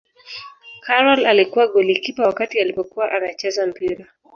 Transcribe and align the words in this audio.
karol 0.81 1.25
alikuwa 1.25 1.67
golikipa 1.67 2.23
wakati 2.23 2.59
alipokuwa 2.59 3.11
anacheza 3.11 3.67
mpira 3.67 4.05